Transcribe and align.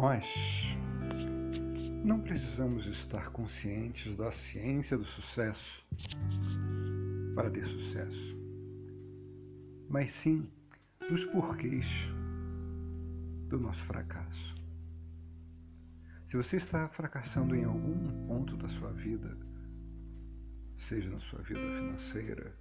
Nós 0.00 0.24
não 2.04 2.20
precisamos 2.20 2.86
estar 2.86 3.30
conscientes 3.30 4.14
da 4.14 4.30
ciência 4.30 4.96
do 4.96 5.04
sucesso 5.04 5.84
para 7.34 7.50
ter 7.50 7.66
sucesso, 7.66 8.36
mas 9.90 10.12
sim 10.12 10.48
dos 11.10 11.24
porquês 11.24 11.84
do 13.48 13.58
nosso 13.58 13.84
fracasso. 13.86 14.54
Se 16.30 16.36
você 16.36 16.58
está 16.58 16.88
fracassando 16.90 17.56
em 17.56 17.64
algum 17.64 18.28
ponto 18.28 18.56
da 18.56 18.68
sua 18.68 18.92
vida, 18.92 19.36
seja 20.76 21.10
na 21.10 21.18
sua 21.18 21.42
vida 21.42 21.58
financeira, 21.58 22.54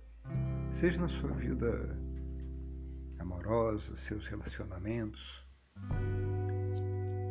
seja 0.71 0.99
na 0.99 1.07
sua 1.07 1.33
vida 1.33 1.99
amorosa, 3.19 3.95
seus 4.07 4.25
relacionamentos, 4.25 5.21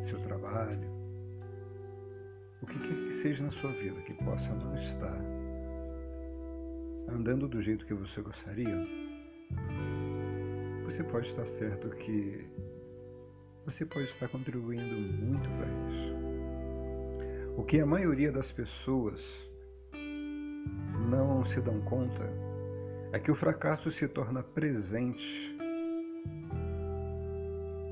seu 0.07 0.19
trabalho, 0.19 0.89
o 2.61 2.65
que 2.65 2.79
quer 2.79 2.95
que 2.95 3.13
seja 3.21 3.43
na 3.43 3.51
sua 3.51 3.71
vida 3.71 4.01
que 4.01 4.13
possa 4.13 4.53
não 4.53 4.75
estar 4.75 5.21
andando 7.09 7.47
do 7.47 7.61
jeito 7.61 7.85
que 7.85 7.93
você 7.93 8.21
gostaria, 8.21 8.87
você 10.85 11.03
pode 11.03 11.27
estar 11.27 11.45
certo 11.45 11.89
que 11.89 12.47
você 13.65 13.85
pode 13.85 14.05
estar 14.05 14.29
contribuindo 14.29 14.95
muito 14.95 15.49
para 15.49 15.67
isso. 15.89 16.15
O 17.57 17.63
que 17.63 17.79
a 17.79 17.85
maioria 17.85 18.31
das 18.31 18.51
pessoas 18.51 19.21
não 21.09 21.45
se 21.45 21.59
dão 21.59 21.81
conta 21.81 22.29
é 23.11 23.19
que 23.19 23.31
o 23.31 23.35
fracasso 23.35 23.91
se 23.91 24.07
torna 24.07 24.41
presente 24.41 25.57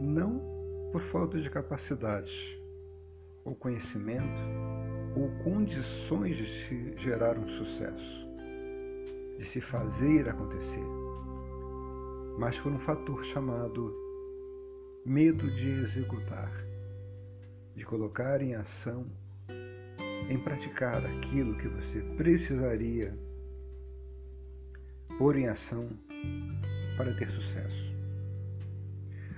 não 0.01 0.54
por 0.91 1.01
falta 1.01 1.39
de 1.39 1.49
capacidade 1.49 2.59
ou 3.43 3.55
conhecimento 3.55 4.41
ou 5.15 5.29
condições 5.43 6.35
de 6.35 6.45
se 6.45 6.97
gerar 6.97 7.37
um 7.37 7.47
sucesso, 7.47 8.27
de 9.37 9.45
se 9.45 9.61
fazer 9.61 10.27
acontecer, 10.27 10.85
mas 12.37 12.59
por 12.59 12.71
um 12.71 12.79
fator 12.79 13.23
chamado 13.23 13.93
medo 15.05 15.49
de 15.51 15.69
executar, 15.69 16.51
de 17.75 17.85
colocar 17.85 18.41
em 18.41 18.55
ação, 18.55 19.05
em 20.27 20.37
praticar 20.39 21.05
aquilo 21.05 21.55
que 21.57 21.67
você 21.67 22.01
precisaria 22.17 23.17
pôr 25.17 25.37
em 25.37 25.47
ação 25.47 25.87
para 26.97 27.13
ter 27.13 27.29
sucesso. 27.29 27.93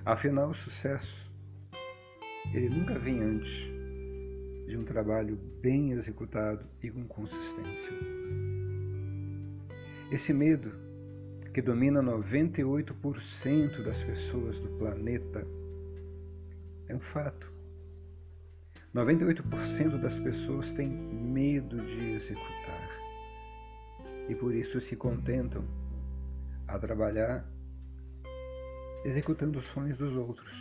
Afinal, 0.06 0.52
o 0.52 0.56
sucesso 0.56 1.27
ele 2.53 2.70
nunca 2.70 2.98
vem 2.98 3.22
antes 3.22 3.52
de 4.67 4.78
um 4.78 4.84
trabalho 4.84 5.38
bem 5.62 5.92
executado 5.92 6.66
e 6.84 6.89
com 6.89 7.08
consistência. 7.08 7.92
Esse 10.12 10.34
medo, 10.34 10.72
que 11.54 11.62
domina 11.62 12.02
98% 12.02 13.84
das 13.84 14.04
pessoas 14.04 14.59
do 14.59 14.70
planeta, 14.78 15.45
é 16.88 16.95
um 16.95 17.00
fato. 17.00 17.52
98% 18.95 20.00
das 20.00 20.17
pessoas 20.20 20.72
têm 20.73 20.89
medo 20.89 21.78
de 21.78 22.14
executar 22.14 22.89
e 24.30 24.36
por 24.36 24.54
isso 24.54 24.80
se 24.82 24.95
contentam 24.95 25.64
a 26.67 26.77
trabalhar 26.80 27.45
executando 29.05 29.60
os 29.60 29.67
sonhos 29.67 29.98
dos 29.98 30.16
outros. 30.16 30.52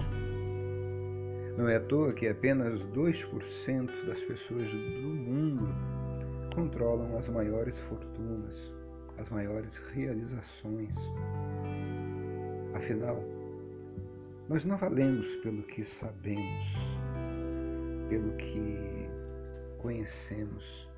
Não 1.56 1.69
é 1.69 1.77
à 1.77 1.81
toa 1.81 2.12
que 2.12 2.28
apenas 2.28 2.78
2% 2.93 4.06
das 4.06 4.21
pessoas 4.25 4.71
do 4.71 5.09
mundo 5.09 5.69
controlam 6.55 7.17
as 7.17 7.28
maiores 7.31 7.78
fortunas, 7.81 8.75
as 9.17 9.31
maiores 9.31 9.75
realizações. 9.94 10.94
Afinal, 12.75 13.25
nós 14.50 14.67
não 14.67 14.77
valemos 14.77 15.27
pelo 15.37 15.62
que 15.62 15.83
sabemos, 15.83 16.67
pelo 18.11 18.33
que 18.37 19.09
conhecemos, 19.78 20.91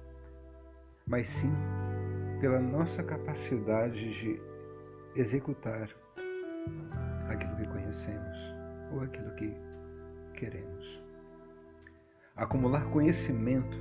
mas 1.07 1.29
sim 1.29 1.53
pela 2.41 2.61
nossa 2.61 3.03
capacidade 3.05 4.11
de 4.11 4.41
executar 5.15 5.89
aquilo 7.29 7.57
que 7.57 7.69
conhecemos 7.69 8.37
ou 8.93 9.01
aquilo 9.03 9.31
que 9.37 9.53
queremos. 10.39 11.03
Acumular 12.37 12.89
conhecimento 12.93 13.77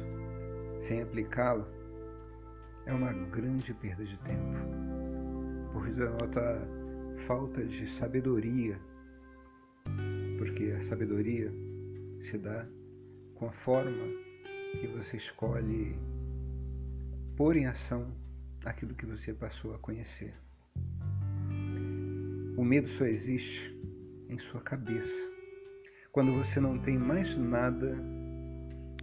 sem 0.87 1.03
aplicá-lo 1.03 1.67
é 2.87 2.93
uma 2.93 3.13
grande 3.13 3.73
perda 3.75 4.03
de 4.03 4.17
tempo, 4.19 4.57
pois 5.71 5.95
denota 5.95 6.59
falta 7.27 7.63
de 7.63 7.85
sabedoria, 7.97 8.79
porque 10.39 10.71
a 10.71 10.81
sabedoria 10.85 11.53
se 12.23 12.37
dá 12.39 12.65
com 13.35 13.47
a 13.47 13.51
forma 13.51 14.07
que 14.79 14.87
você 14.87 15.17
escolhe 15.17 15.95
pôr 17.35 17.55
em 17.55 17.67
ação 17.67 18.11
aquilo 18.65 18.95
que 18.95 19.05
você 19.05 19.31
passou 19.31 19.75
a 19.75 19.79
conhecer. 19.79 20.33
O 22.57 22.63
medo 22.63 22.87
só 22.89 23.05
existe 23.05 23.79
em 24.29 24.39
sua 24.39 24.61
cabeça 24.61 25.36
quando 26.11 26.33
você 26.33 26.59
não 26.59 26.79
tem 26.79 26.97
mais 26.97 27.37
nada 27.37 27.95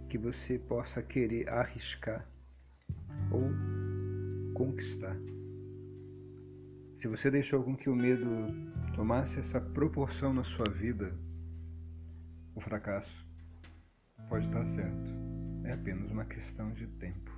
que 0.09 0.17
você 0.17 0.57
possa 0.57 1.01
querer 1.01 1.49
arriscar 1.49 2.27
ou 3.31 3.49
conquistar. 4.53 5.15
Se 6.99 7.07
você 7.07 7.29
deixou 7.29 7.63
com 7.63 7.75
que 7.75 7.89
o 7.89 7.95
medo 7.95 8.25
tomasse 8.95 9.39
essa 9.39 9.59
proporção 9.59 10.33
na 10.33 10.43
sua 10.43 10.69
vida, 10.71 11.13
o 12.55 12.61
fracasso 12.61 13.25
pode 14.29 14.45
estar 14.47 14.65
certo. 14.65 15.13
É 15.65 15.73
apenas 15.73 16.09
uma 16.09 16.25
questão 16.25 16.71
de 16.73 16.87
tempo. 16.87 17.31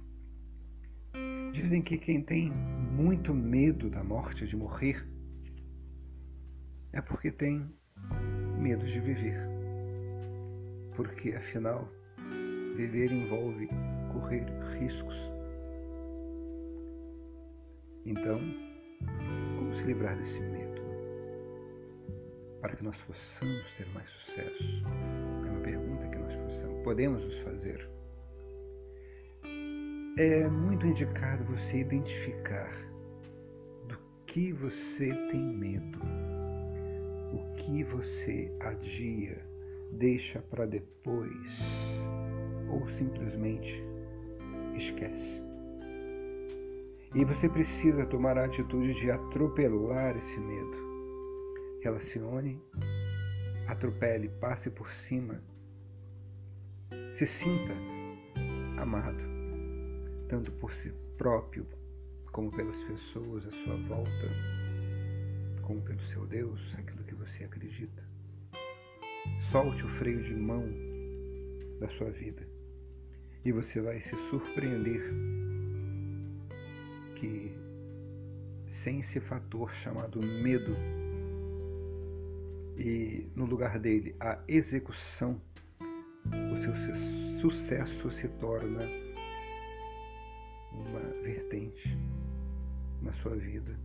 Dizem 1.51 1.81
que 1.81 1.97
quem 1.97 2.21
tem 2.21 2.51
muito 2.51 3.33
medo 3.33 3.89
da 3.89 4.03
morte, 4.03 4.45
de 4.45 4.55
morrer, 4.55 5.03
é 6.93 7.01
porque 7.01 7.31
tem 7.31 7.65
medo 8.59 8.85
de 8.85 8.99
viver 8.99 9.56
porque 10.97 11.29
afinal 11.29 11.87
viver 12.75 13.11
envolve 13.11 13.69
correr 14.11 14.43
riscos. 14.79 15.15
Então, 18.05 18.39
como 19.57 19.75
se 19.75 19.83
livrar 19.83 20.17
desse 20.17 20.39
medo? 20.39 20.81
Para 22.61 22.75
que 22.75 22.83
nós 22.83 22.97
possamos 23.03 23.71
ter 23.77 23.85
mais 23.93 24.09
sucesso? 24.09 24.83
É 25.45 25.51
uma 25.51 25.61
pergunta 25.61 26.07
que 26.07 26.17
nós 26.17 26.35
possamos, 26.35 26.83
podemos 26.83 27.23
nos 27.23 27.37
fazer. 27.41 27.89
É 30.17 30.47
muito 30.49 30.87
indicado 30.87 31.43
você 31.43 31.81
identificar 31.81 32.75
do 33.87 33.97
que 34.25 34.51
você 34.51 35.13
tem 35.29 35.43
medo, 35.43 35.99
o 37.33 37.53
que 37.55 37.83
você 37.83 38.51
adia 38.61 39.56
deixa 39.91 40.39
para 40.41 40.65
depois 40.65 41.59
ou 42.69 42.87
simplesmente 42.97 43.83
esquece. 44.75 45.41
E 47.15 47.23
você 47.23 47.49
precisa 47.49 48.05
tomar 48.05 48.37
a 48.37 48.45
atitude 48.45 48.93
de 48.93 49.09
atropelar 49.09 50.15
esse 50.17 50.39
medo. 50.39 50.77
Relacione, 51.81 52.61
atropele, 53.67 54.29
passe 54.39 54.69
por 54.69 54.91
cima. 54.91 55.41
Se 57.13 57.25
sinta 57.25 57.73
amado, 58.77 59.23
tanto 60.27 60.51
por 60.53 60.71
si 60.71 60.91
próprio, 61.17 61.65
como 62.31 62.51
pelas 62.51 62.77
pessoas 62.83 63.47
à 63.47 63.51
sua 63.51 63.77
volta, 63.87 64.29
como 65.63 65.81
pelo 65.81 66.01
seu 66.01 66.25
Deus, 66.27 66.61
aquilo 66.77 67.03
que 67.03 67.15
você 67.15 67.45
acredita. 67.45 68.06
Solte 69.51 69.85
o 69.85 69.89
freio 69.97 70.21
de 70.23 70.33
mão 70.33 70.65
da 71.79 71.87
sua 71.89 72.11
vida 72.11 72.45
e 73.45 73.51
você 73.53 73.79
vai 73.79 74.01
se 74.01 74.13
surpreender 74.29 75.01
que 77.15 77.55
sem 78.67 78.99
esse 78.99 79.21
fator 79.21 79.73
chamado 79.73 80.21
medo 80.21 80.75
e 82.77 83.31
no 83.37 83.45
lugar 83.45 83.79
dele 83.79 84.13
a 84.19 84.37
execução, 84.49 85.41
o 86.25 86.61
seu 86.61 86.73
sucesso 87.39 88.11
se 88.11 88.27
torna 88.39 88.83
uma 90.73 90.99
vertente 91.23 91.97
na 93.01 93.13
sua 93.13 93.35
vida, 93.35 93.79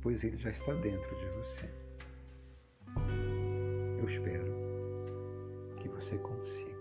pois 0.00 0.22
ele 0.22 0.36
já 0.36 0.50
está 0.50 0.72
dentro 0.74 1.16
de 1.16 1.26
você. 1.26 1.68
Eu 3.98 4.08
espero 4.08 4.51
você 6.12 6.18
consiga. 6.18 6.71